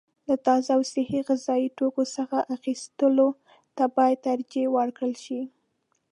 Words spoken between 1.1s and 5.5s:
غذايي توکو څخه اخیستلو ته باید ترجیح ورکړل شي.